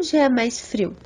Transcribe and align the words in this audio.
onde 0.00 0.16
é 0.16 0.30
mais 0.30 0.58
frio? 0.58 0.96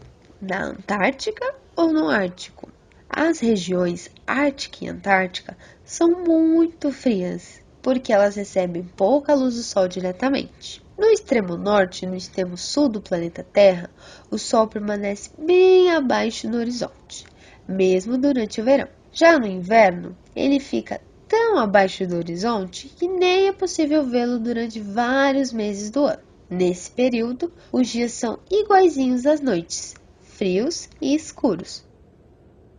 Na 0.41 0.67
Antártica 0.67 1.53
ou 1.75 1.93
no 1.93 2.09
Ártico? 2.09 2.69
As 3.11 3.41
regiões 3.41 4.09
Ártica 4.25 4.85
e 4.85 4.89
Antártica 4.89 5.59
são 5.85 6.25
muito 6.25 6.93
frias, 6.93 7.61
porque 7.83 8.13
elas 8.13 8.37
recebem 8.37 8.85
pouca 8.85 9.35
luz 9.35 9.57
do 9.57 9.65
Sol 9.65 9.89
diretamente. 9.89 10.81
No 10.97 11.09
extremo 11.09 11.57
norte 11.57 12.05
e 12.05 12.09
no 12.09 12.15
extremo 12.15 12.57
sul 12.57 12.89
do 12.89 13.01
planeta 13.01 13.43
Terra, 13.43 13.91
o 14.31 14.39
Sol 14.39 14.69
permanece 14.69 15.31
bem 15.37 15.91
abaixo 15.91 16.49
do 16.49 16.59
horizonte, 16.59 17.27
mesmo 17.67 18.17
durante 18.17 18.61
o 18.61 18.65
verão. 18.65 18.87
Já 19.13 19.41
no 19.41 19.47
inverno, 19.49 20.17
ele 20.37 20.61
fica 20.61 21.01
tão 21.27 21.59
abaixo 21.59 22.07
do 22.07 22.15
horizonte 22.15 22.89
que 22.89 23.09
nem 23.09 23.49
é 23.49 23.53
possível 23.53 24.05
vê-lo 24.05 24.39
durante 24.39 24.79
vários 24.79 25.53
meses 25.53 25.91
do 25.91 26.05
ano. 26.05 26.23
Nesse 26.49 26.91
período, 26.91 27.51
os 27.73 27.89
dias 27.89 28.13
são 28.13 28.39
iguaizinhos 28.51 29.25
às 29.25 29.41
noites, 29.41 29.95
frios 30.21 30.91
e 31.01 31.15
escuros. 31.15 31.83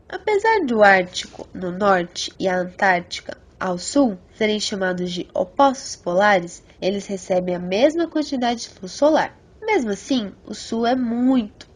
Apesar 0.07 0.65
do 0.65 0.83
Ártico 0.83 1.47
no 1.51 1.71
norte 1.71 2.31
e 2.39 2.47
a 2.47 2.59
Antártica 2.59 3.37
ao 3.59 3.79
sul 3.79 4.19
serem 4.37 4.59
chamados 4.59 5.11
de 5.11 5.27
opostos 5.33 5.95
polares, 5.95 6.63
eles 6.79 7.07
recebem 7.07 7.55
a 7.55 7.59
mesma 7.59 8.07
quantidade 8.07 8.69
de 8.69 8.81
luz 8.81 8.91
solar. 8.91 9.35
Mesmo 9.63 9.89
assim, 9.89 10.31
o 10.45 10.53
sul 10.53 10.85
é 10.85 10.95
muito, 10.95 11.67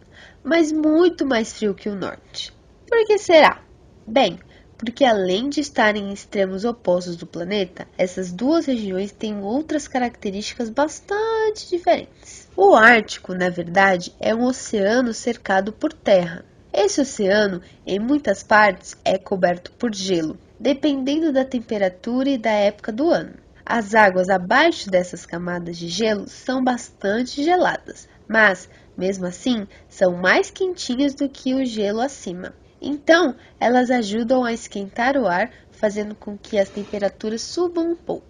mas 0.44 0.72
muito 0.72 1.26
mais 1.26 1.54
frio 1.54 1.74
que 1.74 1.90
o 1.90 1.96
norte. 1.96 2.54
Por 2.88 3.04
que 3.08 3.18
será? 3.18 3.64
Bem, 4.06 4.38
porque 4.78 5.04
além 5.04 5.50
de 5.50 5.60
estarem 5.60 6.10
em 6.10 6.14
extremos 6.14 6.66
opostos 6.66 7.16
do 7.16 7.26
planeta, 7.26 7.88
essas 7.98 8.32
duas 8.32 8.68
regiões 8.68 9.12
têm 9.12 9.42
outras 9.42 9.88
características 9.88 10.70
bastante 10.70 11.39
diferentes. 11.54 12.50
O 12.56 12.76
Ártico, 12.76 13.34
na 13.34 13.50
verdade, 13.50 14.14
é 14.20 14.36
um 14.36 14.44
oceano 14.44 15.14
cercado 15.14 15.72
por 15.72 15.94
terra. 15.94 16.46
Esse 16.72 17.02
oceano, 17.02 17.62
em 17.86 18.00
muitas 18.00 18.44
partes, 18.44 18.96
é 19.04 19.18
coberto 19.18 19.72
por 19.72 19.94
gelo, 19.94 20.38
dependendo 20.60 21.34
da 21.34 21.44
temperatura 21.44 22.30
e 22.30 22.38
da 22.38 22.52
época 22.52 22.92
do 22.92 23.10
ano. 23.10 23.34
As 23.66 23.96
águas 23.96 24.30
abaixo 24.30 24.90
dessas 24.90 25.26
camadas 25.26 25.78
de 25.78 25.88
gelo 25.88 26.28
são 26.28 26.64
bastante 26.64 27.44
geladas, 27.44 28.08
mas, 28.28 28.70
mesmo 28.98 29.26
assim, 29.26 29.68
são 29.88 30.16
mais 30.16 30.52
quentinhas 30.52 31.16
do 31.16 31.28
que 31.30 31.56
o 31.56 31.66
gelo 31.66 32.02
acima. 32.02 32.54
Então, 32.82 33.36
elas 33.60 33.90
ajudam 33.90 34.44
a 34.44 34.54
esquentar 34.54 35.18
o 35.18 35.28
ar, 35.28 35.52
fazendo 35.72 36.14
com 36.14 36.38
que 36.38 36.58
as 36.58 36.70
temperaturas 36.70 37.42
subam 37.42 37.92
um 37.92 37.96
pouco. 37.96 38.29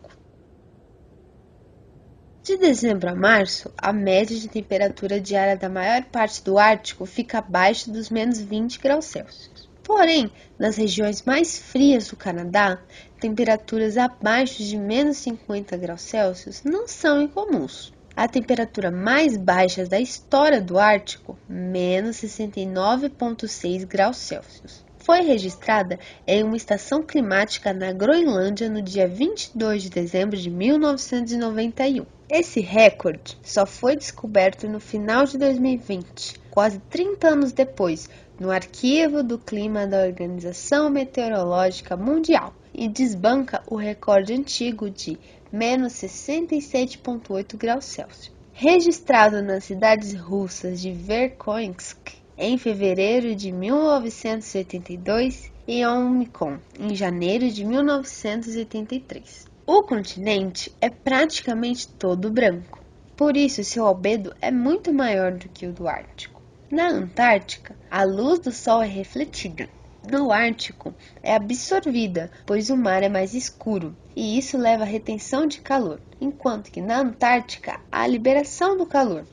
De 2.50 2.58
dezembro 2.58 3.08
a 3.08 3.14
março, 3.14 3.72
a 3.78 3.94
média 3.94 4.36
de 4.36 4.48
temperatura 4.48 5.22
diária 5.22 5.56
da 5.56 5.70
maior 5.70 6.06
parte 6.06 6.44
do 6.44 6.58
Ártico 6.58 7.06
fica 7.06 7.38
abaixo 7.38 7.92
dos 7.92 8.10
menos 8.10 8.42
20 8.42 8.80
graus 8.80 9.06
Celsius. 9.06 9.70
Porém, 9.84 10.32
nas 10.58 10.76
regiões 10.76 11.22
mais 11.22 11.60
frias 11.60 12.08
do 12.08 12.16
Canadá, 12.16 12.82
temperaturas 13.20 13.98
abaixo 13.98 14.64
de 14.64 14.76
menos 14.78 15.18
50 15.18 15.78
graus 15.78 16.02
Celsius 16.02 16.64
não 16.64 16.88
são 16.88 17.22
incomuns 17.22 17.94
a 18.16 18.28
temperatura 18.28 18.90
mais 18.90 19.38
baixa 19.38 19.86
da 19.86 20.00
história 20.00 20.60
do 20.60 20.80
Ártico, 20.80 21.38
menos 21.48 22.18
69,6 22.18 23.86
graus 23.86 24.18
Celsius. 24.18 24.84
Foi 25.10 25.22
registrada 25.22 25.98
em 26.28 26.44
uma 26.44 26.56
estação 26.56 27.02
climática 27.02 27.74
na 27.74 27.92
Groenlândia 27.92 28.70
no 28.70 28.80
dia 28.80 29.08
22 29.08 29.82
de 29.82 29.90
dezembro 29.90 30.38
de 30.38 30.52
1991. 30.52 32.06
Esse 32.30 32.60
recorde 32.60 33.36
só 33.42 33.66
foi 33.66 33.96
descoberto 33.96 34.70
no 34.70 34.80
final 34.80 35.26
de 35.26 35.40
2020, 35.40 36.40
quase 36.52 36.78
30 36.92 37.28
anos 37.28 37.52
depois, 37.52 38.08
no 38.40 38.52
arquivo 38.52 39.24
do 39.24 39.40
clima 39.40 39.88
da 39.88 40.04
Organização 40.04 40.92
Meteorológica 40.92 41.98
Mundial, 41.98 42.54
e 42.72 42.88
desbanca 42.88 43.64
o 43.66 43.76
recorde 43.76 44.34
antigo 44.34 44.92
de 44.92 45.18
menos 45.52 45.94
67,8 45.94 47.58
graus 47.58 47.86
Celsius. 47.86 48.32
Registrado 48.54 49.42
nas 49.42 49.64
cidades 49.64 50.14
russas 50.14 50.80
de 50.80 50.92
Verkhoyansk 50.92 52.19
em 52.42 52.58
fevereiro 52.58 53.36
de 53.36 53.52
1982 53.52 55.52
e 55.68 55.86
Omicon 55.86 56.58
em 56.80 56.96
janeiro 56.96 57.52
de 57.52 57.66
1983. 57.66 59.46
O 59.68 59.84
continente 59.84 60.74
é 60.80 60.90
praticamente 60.90 61.90
todo 61.90 62.32
branco, 62.32 62.82
por 63.18 63.36
isso 63.36 63.62
seu 63.66 63.86
albedo 63.86 64.34
é 64.42 64.50
muito 64.50 64.94
maior 64.94 65.34
do 65.34 65.50
que 65.50 65.68
o 65.68 65.74
do 65.74 65.86
Ártico. 65.86 66.42
Na 66.72 66.88
Antártica, 66.88 67.76
a 67.92 68.06
luz 68.06 68.40
do 68.40 68.54
Sol 68.54 68.82
é 68.82 68.88
refletida, 68.88 69.68
no 70.10 70.32
Ártico 70.32 70.96
é 71.22 71.36
absorvida, 71.36 72.32
pois 72.46 72.70
o 72.70 72.78
mar 72.78 73.04
é 73.04 73.10
mais 73.10 73.34
escuro 73.34 73.94
e 74.16 74.38
isso 74.38 74.58
leva 74.58 74.84
à 74.84 74.88
retenção 74.88 75.46
de 75.46 75.60
calor, 75.60 76.00
enquanto 76.22 76.72
que 76.72 76.80
na 76.80 77.02
Antártica 77.02 77.82
há 77.92 78.04
a 78.04 78.08
liberação 78.08 78.78
do 78.78 78.86
calor. 78.86 79.26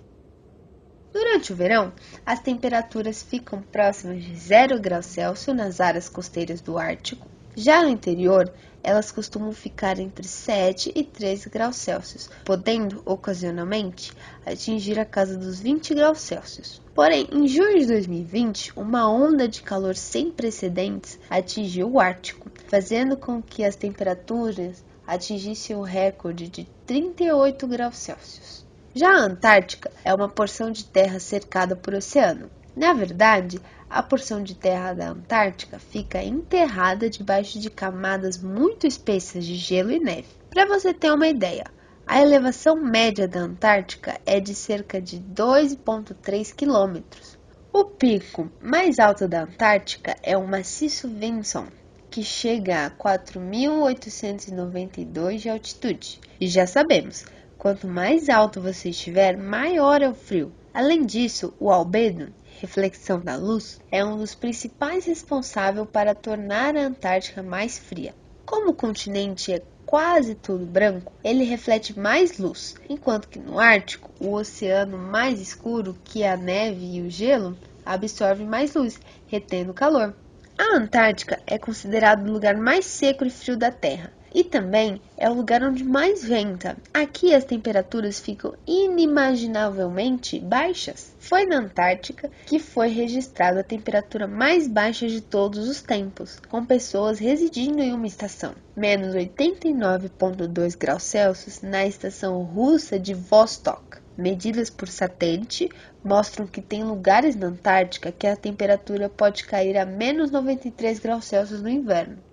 Durante 1.17 1.51
o 1.51 1.57
verão, 1.57 1.95
as 2.27 2.41
temperaturas 2.41 3.23
ficam 3.23 3.63
próximas 3.63 4.23
de 4.23 4.37
0 4.37 4.79
graus 4.79 5.07
Celsius 5.07 5.57
nas 5.57 5.81
áreas 5.81 6.11
costeiras 6.11 6.61
do 6.61 6.77
Ártico. 6.77 7.27
Já 7.57 7.83
no 7.83 7.89
interior, 7.89 8.53
elas 8.85 9.11
costumam 9.11 9.51
ficar 9.51 9.99
entre 9.99 10.29
7 10.29 10.93
e 10.95 11.03
13 11.03 11.49
graus 11.49 11.77
Celsius, 11.77 12.29
podendo, 12.45 13.01
ocasionalmente, 13.07 14.13
atingir 14.45 14.99
a 14.99 15.07
casa 15.07 15.39
dos 15.39 15.59
20 15.59 15.95
graus 15.95 16.21
Celsius. 16.21 16.83
Porém, 16.95 17.27
em 17.33 17.49
junho 17.49 17.79
de 17.79 17.87
2020, 17.87 18.75
uma 18.77 19.11
onda 19.11 19.49
de 19.49 19.63
calor 19.63 19.97
sem 19.97 20.31
precedentes 20.31 21.19
atingiu 21.31 21.93
o 21.93 21.99
Ártico, 21.99 22.51
fazendo 22.69 23.17
com 23.17 23.41
que 23.41 23.65
as 23.65 23.75
temperaturas 23.75 24.85
atingissem 25.07 25.77
o 25.77 25.81
recorde 25.81 26.47
de 26.47 26.69
38 26.85 27.67
graus 27.67 27.97
Celsius. 27.97 28.66
Já 28.99 29.11
a 29.11 29.25
Antártica 29.25 29.91
é 30.03 30.15
uma 30.15 30.27
porção 30.27 30.71
de 30.71 30.87
terra 30.87 31.21
cercada 31.21 31.77
por 31.77 31.93
oceano. 31.93 32.51
Na 32.75 32.95
verdade, 32.95 33.61
a 33.91 34.03
porção 34.03 34.43
de 34.43 34.55
terra 34.55 34.95
da 34.95 35.11
Antártica 35.11 35.79
fica 35.79 36.25
enterrada 36.25 37.11
debaixo 37.11 37.61
de 37.61 37.69
camadas 37.69 38.43
muito 38.43 38.87
espessas 38.87 39.45
de 39.45 39.55
gelo 39.55 39.91
e 39.91 40.01
neve. 40.01 40.29
Para 40.49 40.65
você 40.65 40.95
ter 40.95 41.13
uma 41.13 41.29
ideia, 41.29 41.67
a 42.07 42.23
elevação 42.23 42.77
média 42.77 43.29
da 43.29 43.41
Antártica 43.41 44.19
é 44.25 44.41
de 44.41 44.55
cerca 44.55 44.99
de 44.99 45.21
2,3 45.21 46.55
quilômetros. 46.55 47.39
O 47.71 47.85
pico 47.85 48.51
mais 48.63 48.99
alto 48.99 49.29
da 49.29 49.43
Antártica 49.43 50.17
é 50.23 50.39
o 50.39 50.49
maciço 50.49 51.07
Vinson, 51.07 51.67
que 52.11 52.23
chega 52.23 52.87
a 52.87 52.91
4.892 52.91 55.37
de 55.37 55.51
altitude. 55.51 56.19
E 56.41 56.49
já 56.49 56.67
sabemos, 56.67 57.27
quanto 57.59 57.87
mais 57.87 58.29
alto 58.29 58.61
você 58.61 58.91
estiver, 58.91 59.37
maior 59.37 60.03
é 60.03 60.09
o 60.09 60.15
frio. 60.15 60.53
Além 60.73 61.07
disso, 61.07 61.55
o 61.59 61.71
albedo, 61.71 62.33
reflexão 62.61 63.19
da 63.21 63.37
luz, 63.37 63.81
é 63.91 64.05
um 64.05 64.17
dos 64.19 64.35
principais 64.35 65.07
responsáveis 65.07 65.89
para 65.91 66.15
tornar 66.15 66.77
a 66.77 66.83
Antártica 66.83 67.43
mais 67.43 67.79
fria. 67.79 68.15
Como 68.45 68.71
o 68.71 68.75
continente 68.75 69.53
é 69.53 69.63
quase 69.87 70.35
tudo 70.35 70.67
branco, 70.67 71.13
ele 71.25 71.45
reflete 71.45 71.99
mais 71.99 72.39
luz, 72.39 72.75
enquanto 72.89 73.29
que 73.29 73.39
no 73.39 73.59
Ártico, 73.59 74.11
o 74.21 74.35
oceano 74.35 74.99
mais 74.99 75.41
escuro, 75.41 75.97
que 76.05 76.23
é 76.23 76.31
a 76.31 76.37
neve 76.37 76.97
e 76.97 77.03
o 77.03 77.11
gelo, 77.11 77.57
absorve 77.85 78.45
mais 78.45 78.75
luz, 78.75 79.01
retendo 79.27 79.73
calor. 79.73 80.15
A 80.59 80.77
Antártica 80.77 81.41
é 81.47 81.59
considerado 81.59 82.27
o 82.27 82.33
lugar 82.33 82.57
mais 82.57 82.85
seco 82.85 83.25
e 83.25 83.31
frio 83.31 83.57
da 83.57 83.71
Terra 83.71 84.13
e 84.37 84.45
também 84.45 85.01
é 85.17 85.31
o 85.31 85.33
lugar 85.33 85.63
onde 85.63 85.83
mais 85.83 86.23
venta. 86.23 86.77
Aqui 86.93 87.35
as 87.35 87.43
temperaturas 87.43 88.21
ficam 88.21 88.53
inimaginavelmente 88.67 90.39
baixas. 90.39 91.17
Foi 91.19 91.47
na 91.47 91.57
Antártica 91.57 92.31
que 92.45 92.59
foi 92.59 92.89
registrada 92.89 93.61
a 93.61 93.65
temperatura 93.65 94.27
mais 94.27 94.69
baixa 94.69 95.09
de 95.09 95.23
todos 95.23 95.67
os 95.67 95.81
tempos, 95.81 96.39
com 96.51 96.67
pessoas 96.67 97.19
residindo 97.19 97.81
em 97.81 97.95
uma 97.95 98.07
estação, 98.07 98.55
menos 98.77 99.15
89,2 99.15 100.77
graus 100.77 101.05
Celsius 101.05 101.63
na 101.63 101.87
estação 101.87 102.43
russa 102.43 102.99
de 102.99 103.15
Vostok. 103.15 104.05
Medidas 104.19 104.69
por 104.69 104.89
satélite 104.89 105.71
mostram 106.05 106.47
que 106.47 106.61
tem 106.61 106.85
lugares 106.85 107.35
na 107.35 107.47
Antártica 107.47 108.13
que 108.13 108.27
a 108.27 108.37
temperatura 108.37 109.09
pode 109.09 109.45
cair 109.45 109.79
a 109.79 109.87
menos 109.87 110.31
93 110.31 110.99
graus 110.99 111.25
Celsius 111.25 111.63
no 111.63 111.71
inverno. 111.71 112.26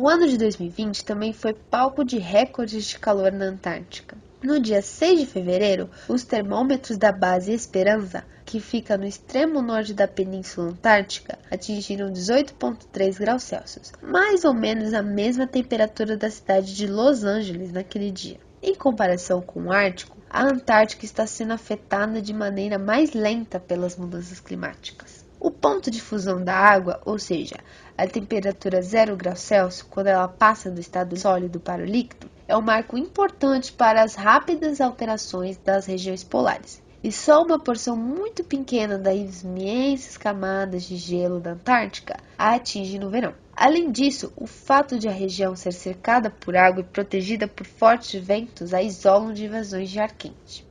O 0.00 0.08
ano 0.08 0.28
de 0.28 0.38
2020 0.38 1.04
também 1.04 1.32
foi 1.32 1.52
palco 1.52 2.04
de 2.04 2.18
recordes 2.18 2.84
de 2.84 3.00
calor 3.00 3.32
na 3.32 3.46
Antártica. 3.46 4.16
No 4.40 4.60
dia 4.60 4.80
6 4.80 5.18
de 5.18 5.26
fevereiro, 5.26 5.90
os 6.08 6.22
termômetros 6.22 6.96
da 6.96 7.10
base 7.10 7.52
Esperança, 7.52 8.22
que 8.44 8.60
fica 8.60 8.96
no 8.96 9.04
extremo 9.04 9.60
norte 9.60 9.92
da 9.92 10.06
Península 10.06 10.68
Antártica, 10.68 11.36
atingiram 11.50 12.12
18,3 12.12 13.18
graus 13.18 13.42
Celsius, 13.42 13.90
mais 14.00 14.44
ou 14.44 14.54
menos 14.54 14.94
a 14.94 15.02
mesma 15.02 15.48
temperatura 15.48 16.16
da 16.16 16.30
cidade 16.30 16.76
de 16.76 16.86
Los 16.86 17.24
Angeles 17.24 17.72
naquele 17.72 18.12
dia. 18.12 18.38
Em 18.62 18.76
comparação 18.76 19.42
com 19.42 19.64
o 19.64 19.72
Ártico, 19.72 20.16
a 20.30 20.44
Antártica 20.44 21.04
está 21.04 21.26
sendo 21.26 21.54
afetada 21.54 22.22
de 22.22 22.32
maneira 22.32 22.78
mais 22.78 23.14
lenta 23.14 23.58
pelas 23.58 23.96
mudanças 23.96 24.38
climáticas. 24.38 25.26
O 25.40 25.52
ponto 25.52 25.88
de 25.88 26.00
fusão 26.00 26.42
da 26.42 26.54
água, 26.54 27.00
ou 27.04 27.16
seja, 27.16 27.56
a 27.98 28.06
temperatura 28.06 28.80
0 28.80 29.16
graus 29.16 29.40
Celsius, 29.40 29.82
quando 29.82 30.06
ela 30.06 30.28
passa 30.28 30.70
do 30.70 30.80
estado 30.80 31.16
sólido 31.16 31.58
para 31.58 31.82
o 31.82 31.84
líquido, 31.84 32.30
é 32.46 32.56
um 32.56 32.62
marco 32.62 32.96
importante 32.96 33.72
para 33.72 34.04
as 34.04 34.14
rápidas 34.14 34.80
alterações 34.80 35.56
das 35.56 35.84
regiões 35.84 36.22
polares. 36.22 36.80
E 37.02 37.10
só 37.10 37.42
uma 37.42 37.58
porção 37.58 37.96
muito 37.96 38.44
pequena 38.44 38.96
das 38.96 39.42
imensas 39.42 40.16
camadas 40.16 40.84
de 40.84 40.96
gelo 40.96 41.40
da 41.40 41.52
Antártica 41.52 42.18
a 42.38 42.54
atinge 42.54 43.00
no 43.00 43.10
verão. 43.10 43.34
Além 43.54 43.90
disso, 43.90 44.32
o 44.36 44.46
fato 44.46 44.96
de 44.96 45.08
a 45.08 45.12
região 45.12 45.56
ser 45.56 45.72
cercada 45.72 46.30
por 46.30 46.56
água 46.56 46.82
e 46.82 46.84
protegida 46.84 47.48
por 47.48 47.66
fortes 47.66 48.24
ventos 48.24 48.72
a 48.72 48.80
isolam 48.80 49.32
de 49.32 49.46
invasões 49.46 49.90
de 49.90 49.98
ar 49.98 50.12
quente. 50.12 50.67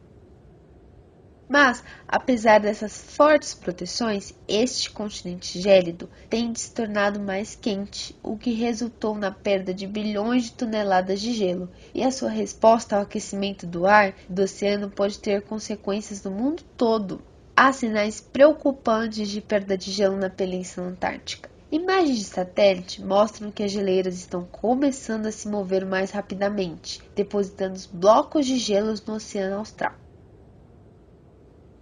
Mas, 1.50 1.82
apesar 2.06 2.60
dessas 2.60 2.98
fortes 3.16 3.54
proteções, 3.54 4.34
este 4.48 4.92
continente 4.92 5.62
gélido 5.62 6.10
tem 6.30 6.54
se 6.54 6.74
tornado 6.74 7.22
mais 7.22 7.56
quente, 7.56 8.14
o 8.22 8.38
que 8.38 8.52
resultou 8.52 9.16
na 9.16 9.32
perda 9.32 9.74
de 9.74 9.88
bilhões 9.88 10.46
de 10.46 10.52
toneladas 10.52 11.22
de 11.22 11.32
gelo, 11.32 11.70
e 11.94 12.04
a 12.04 12.12
sua 12.12 12.30
resposta 12.30 12.98
ao 12.98 13.04
aquecimento 13.04 13.66
do 13.66 13.88
ar 13.88 14.14
do 14.28 14.42
oceano 14.44 14.90
pode 14.90 15.20
ter 15.20 15.42
consequências 15.42 16.22
no 16.24 16.32
mundo 16.32 16.64
todo. 16.76 17.22
Há 17.56 17.72
sinais 17.72 18.20
preocupantes 18.20 19.30
de 19.30 19.40
perda 19.40 19.78
de 19.78 19.90
gelo 19.90 20.18
na 20.18 20.30
Península 20.30 20.88
Antártica. 20.88 21.50
Imagens 21.72 22.20
de 22.20 22.26
satélite 22.26 23.02
mostram 23.02 23.52
que 23.52 23.64
as 23.64 23.72
geleiras 23.72 24.16
estão 24.16 24.44
começando 24.44 25.28
a 25.28 25.32
se 25.32 25.48
mover 25.48 25.86
mais 25.86 26.12
rapidamente, 26.12 27.02
depositando 27.16 27.80
blocos 27.92 28.46
de 28.46 28.58
gelos 28.58 29.04
no 29.06 29.16
Oceano 29.16 29.58
Austral. 29.58 29.94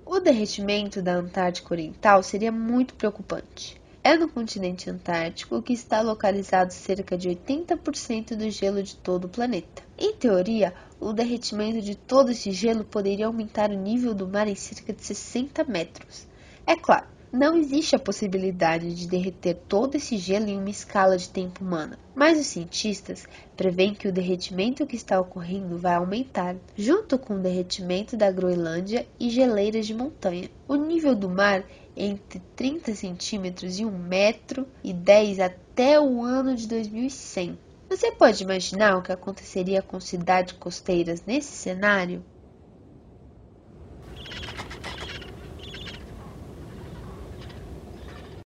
O 0.07 0.19
derretimento 0.19 1.01
da 1.01 1.15
Antártica 1.15 1.73
Oriental 1.73 2.21
seria 2.21 2.51
muito 2.51 2.93
preocupante. 2.93 3.81
É 4.03 4.15
no 4.15 4.29
continente 4.29 4.87
antártico 4.87 5.63
que 5.63 5.73
está 5.73 5.99
localizado 5.99 6.71
cerca 6.71 7.17
de 7.17 7.27
80% 7.29 8.35
do 8.35 8.47
gelo 8.51 8.83
de 8.83 8.95
todo 8.97 9.25
o 9.25 9.29
planeta. 9.29 9.81
Em 9.97 10.13
teoria, 10.13 10.75
o 10.99 11.11
derretimento 11.11 11.81
de 11.81 11.95
todo 11.95 12.29
esse 12.29 12.51
gelo 12.51 12.83
poderia 12.83 13.25
aumentar 13.25 13.71
o 13.71 13.81
nível 13.81 14.13
do 14.13 14.27
mar 14.27 14.47
em 14.47 14.53
cerca 14.53 14.93
de 14.93 15.03
60 15.03 15.63
metros. 15.63 16.27
É 16.67 16.75
claro, 16.75 17.07
não 17.35 17.57
existe 17.57 17.93
a 17.93 17.99
possibilidade 17.99 18.95
de 18.95 19.07
derreter 19.07 19.55
todo 19.67 19.95
esse 19.95 20.17
gelo 20.17 20.47
em 20.47 20.57
uma 20.57 20.69
escala 20.69 21.17
de 21.17 21.29
tempo 21.29 21.61
humana, 21.61 21.99
mas 22.15 22.39
os 22.39 22.47
cientistas 22.47 23.27
preveem 23.57 23.93
que 23.93 24.07
o 24.07 24.11
derretimento 24.11 24.87
que 24.87 24.95
está 24.95 25.19
ocorrendo 25.19 25.77
vai 25.77 25.95
aumentar, 25.95 26.55
junto 26.77 27.19
com 27.19 27.35
o 27.35 27.41
derretimento 27.41 28.15
da 28.15 28.31
Groenlândia 28.31 29.05
e 29.19 29.29
geleiras 29.29 29.85
de 29.85 29.93
montanha. 29.93 30.49
O 30.65 30.75
nível 30.75 31.13
do 31.13 31.27
mar 31.27 31.65
entre 31.97 32.41
30 32.55 32.95
centímetros 32.95 33.79
e 33.79 33.85
1 33.85 33.91
metro 33.91 34.65
e 34.81 34.93
10 34.93 35.41
até 35.41 35.99
o 35.99 36.23
ano 36.23 36.55
de 36.55 36.67
2100. 36.67 37.57
Você 37.89 38.13
pode 38.13 38.43
imaginar 38.43 38.97
o 38.97 39.01
que 39.01 39.11
aconteceria 39.11 39.81
com 39.81 39.99
cidades 39.99 40.55
costeiras 40.57 41.21
nesse 41.25 41.51
cenário? 41.51 42.23